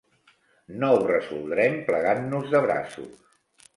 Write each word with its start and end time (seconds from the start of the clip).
No 0.83 0.87
ho 0.95 1.03
resoldrem 1.11 1.77
plegant-nos 1.91 2.49
de 2.55 2.63
braços. 2.65 3.13